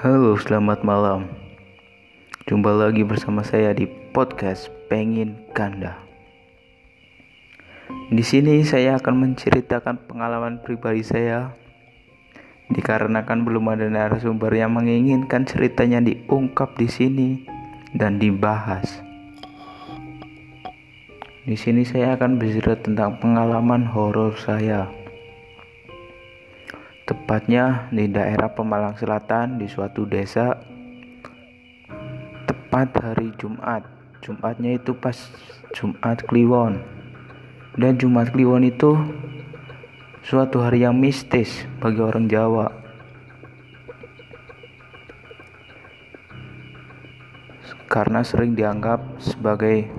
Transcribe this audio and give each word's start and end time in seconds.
Halo, 0.00 0.32
selamat 0.32 0.80
malam. 0.80 1.28
Jumpa 2.48 2.72
lagi 2.72 3.04
bersama 3.04 3.44
saya 3.44 3.76
di 3.76 3.84
podcast 3.84 4.72
Pengin 4.88 5.36
Kanda. 5.52 6.00
Di 8.08 8.24
sini 8.24 8.64
saya 8.64 8.96
akan 8.96 9.28
menceritakan 9.28 10.08
pengalaman 10.08 10.64
pribadi 10.64 11.04
saya. 11.04 11.52
Dikarenakan 12.72 13.44
belum 13.44 13.76
ada 13.76 13.92
narasumber 13.92 14.48
yang 14.56 14.72
menginginkan 14.72 15.44
ceritanya 15.44 16.00
diungkap 16.00 16.80
di 16.80 16.88
sini 16.88 17.28
dan 17.92 18.16
dibahas. 18.16 19.04
Di 21.44 21.60
sini 21.60 21.84
saya 21.84 22.16
akan 22.16 22.40
bercerita 22.40 22.88
tentang 22.88 23.20
pengalaman 23.20 23.84
horor 23.84 24.32
saya 24.40 24.88
tepatnya 27.10 27.90
di 27.90 28.06
daerah 28.06 28.46
Pemalang 28.54 28.94
Selatan 28.94 29.58
di 29.58 29.66
suatu 29.66 30.06
desa. 30.06 30.54
Tepat 32.46 32.94
hari 33.02 33.34
Jumat. 33.34 33.82
Jumatnya 34.22 34.78
itu 34.78 34.94
pas 34.94 35.18
Jumat 35.74 36.22
Kliwon. 36.30 36.78
Dan 37.74 37.98
Jumat 37.98 38.30
Kliwon 38.30 38.62
itu 38.62 38.94
suatu 40.22 40.62
hari 40.62 40.86
yang 40.86 40.94
mistis 40.94 41.66
bagi 41.82 41.98
orang 41.98 42.30
Jawa. 42.30 42.70
Karena 47.90 48.22
sering 48.22 48.54
dianggap 48.54 49.02
sebagai 49.18 49.90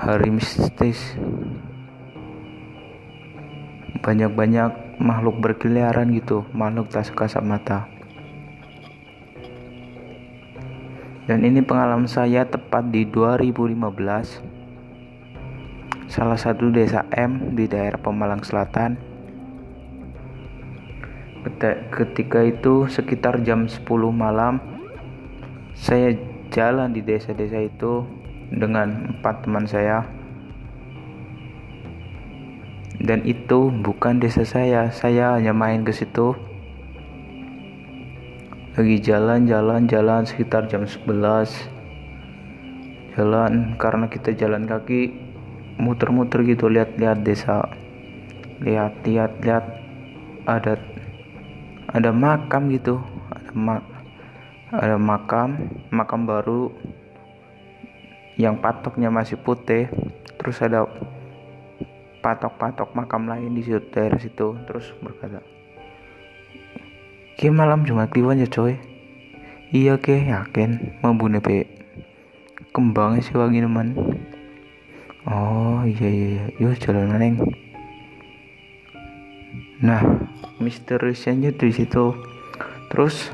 hari 0.00 0.32
mistis 0.32 1.12
banyak-banyak 4.06 5.02
makhluk 5.02 5.42
berkeliaran 5.42 6.14
gitu 6.14 6.46
makhluk 6.54 6.86
tak 6.94 7.10
sekasat 7.10 7.42
mata. 7.42 7.90
Dan 11.26 11.42
ini 11.42 11.58
pengalaman 11.58 12.06
saya 12.06 12.46
tepat 12.46 12.86
di 12.94 13.02
2015 13.02 13.74
salah 16.06 16.38
satu 16.38 16.70
desa 16.70 17.02
M 17.10 17.58
di 17.58 17.66
daerah 17.66 17.98
Pemalang 17.98 18.46
Selatan. 18.46 18.94
Ketika 21.90 22.46
itu 22.46 22.86
sekitar 22.86 23.42
jam 23.42 23.66
10 23.66 23.82
malam 24.14 24.62
saya 25.74 26.14
jalan 26.54 26.94
di 26.94 27.02
desa-desa 27.02 27.58
itu 27.58 28.06
dengan 28.54 29.18
empat 29.18 29.42
teman 29.42 29.66
saya 29.66 30.06
dan 33.00 33.20
itu 33.28 33.68
bukan 33.68 34.20
desa 34.22 34.46
saya. 34.48 34.88
Saya 34.88 35.36
hanya 35.36 35.52
main 35.52 35.84
ke 35.84 35.92
situ. 35.92 36.32
Lagi 38.76 39.00
jalan-jalan 39.00 39.88
jalan 39.88 40.28
sekitar 40.28 40.68
jam 40.68 40.84
11 40.84 41.72
jalan 43.16 43.80
karena 43.80 44.12
kita 44.12 44.36
jalan 44.36 44.68
kaki 44.68 45.16
muter-muter 45.80 46.44
gitu 46.44 46.68
lihat-lihat 46.68 47.24
desa. 47.24 47.64
Lihat-lihat 48.60 49.40
lihat 49.44 49.64
ada 50.44 50.76
ada 51.92 52.10
makam 52.12 52.68
gitu. 52.72 53.00
Ada 53.32 53.52
mak 53.56 53.82
ada 54.72 54.96
makam 55.00 55.72
makam 55.88 56.28
baru. 56.28 56.72
Yang 58.36 58.60
patoknya 58.60 59.08
masih 59.08 59.40
putih. 59.40 59.88
Terus 60.36 60.60
ada 60.60 60.84
patok-patok 62.26 62.90
makam 62.98 63.30
lain 63.30 63.54
di 63.54 63.62
situ 63.62 63.78
daerah 63.94 64.18
situ 64.18 64.58
terus 64.66 64.90
berkata 64.98 65.38
Ki 67.36 67.52
malam 67.52 67.84
Jumat 67.84 68.08
Kliwon 68.08 68.40
ya 68.40 68.48
coy? 68.48 68.80
Iya 69.68 70.00
ke 70.00 70.24
yakin. 70.24 70.96
Membunuh 71.04 71.44
pe 71.44 71.68
kembangnya 72.72 73.20
si 73.20 73.36
wangi 73.36 73.60
teman 73.60 73.92
oh 75.28 75.84
iya 75.84 76.08
iya 76.08 76.28
iya. 76.32 76.44
Yuk 76.56 76.80
jalan 76.80 77.12
neng. 77.12 77.36
Nah 79.84 80.00
misteriusnya 80.64 81.52
di 81.52 81.68
situ. 81.76 82.16
Terus 82.88 83.28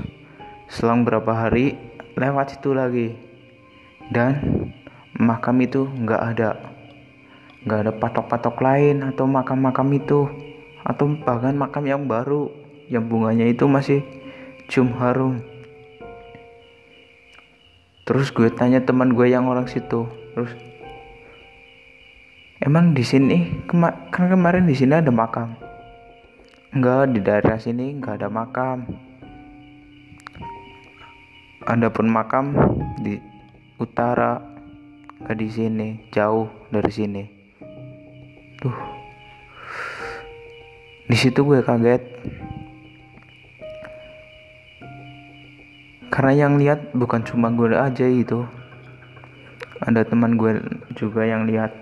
selang 0.67 1.07
berapa 1.07 1.31
hari 1.31 1.79
lewat 2.19 2.59
situ 2.59 2.75
lagi. 2.75 3.15
Dan 4.11 4.67
makam 5.15 5.63
itu 5.63 5.87
nggak 5.87 6.23
ada 6.35 6.59
nggak 7.63 7.81
ada 7.87 7.93
patok-patok 7.95 8.59
lain 8.59 9.07
atau 9.07 9.25
makam-makam 9.27 9.89
itu. 9.95 10.27
Atau 10.83 11.15
bahkan 11.23 11.55
makam 11.55 11.87
yang 11.87 12.11
baru 12.11 12.51
yang 12.91 13.07
bunganya 13.07 13.47
itu 13.47 13.71
masih 13.71 14.03
cium 14.67 14.91
harum. 14.99 15.39
Terus 18.03 18.35
gue 18.35 18.51
tanya 18.51 18.83
teman 18.83 19.15
gue 19.15 19.31
yang 19.31 19.47
orang 19.47 19.71
situ 19.71 20.11
terus 20.33 20.51
emang 22.59 22.97
di 22.97 23.05
sini 23.05 23.63
kema 23.69 24.11
kan 24.11 24.27
kemarin 24.27 24.67
di 24.67 24.75
sini 24.75 24.99
ada 24.99 25.15
makam? 25.15 25.55
Enggak 26.75 27.15
di 27.15 27.21
daerah 27.23 27.63
sini 27.63 27.95
enggak 27.95 28.19
ada 28.19 28.29
makam. 28.33 28.91
Ada 31.63 31.95
pun 31.95 32.11
makam 32.11 32.59
di 32.99 33.23
utara 33.79 34.43
ke 35.23 35.39
di 35.39 35.47
sini 35.47 36.11
jauh 36.11 36.51
dari 36.75 36.91
sini 36.91 37.42
Duh. 38.63 38.79
Di 41.11 41.17
situ 41.19 41.43
gue 41.43 41.67
kaget. 41.67 41.99
Karena 46.15 46.47
yang 46.47 46.63
lihat 46.63 46.95
bukan 46.95 47.27
cuma 47.27 47.51
gue 47.51 47.75
aja 47.75 48.07
itu. 48.07 48.47
Ada 49.83 50.07
teman 50.07 50.39
gue 50.39 50.63
juga 50.95 51.27
yang 51.27 51.51
lihat. 51.51 51.75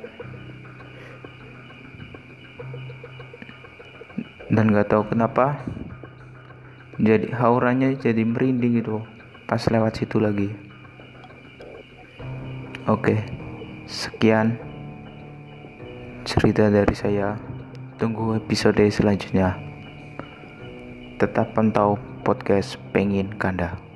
Dan 4.48 4.72
gak 4.72 4.88
tahu 4.88 5.04
kenapa 5.12 5.60
jadi 6.96 7.32
auranya 7.36 7.92
jadi 7.96 8.24
merinding 8.24 8.80
gitu 8.80 9.04
pas 9.44 9.60
lewat 9.68 10.00
situ 10.00 10.16
lagi. 10.16 10.48
Oke, 12.88 13.20
sekian 13.84 14.69
cerita 16.30 16.70
dari 16.70 16.94
saya. 16.94 17.34
Tunggu 17.98 18.38
episode 18.38 18.86
selanjutnya. 18.86 19.58
Tetap 21.18 21.58
pantau 21.58 21.98
podcast 22.22 22.78
Pengin 22.94 23.34
Kanda. 23.34 23.89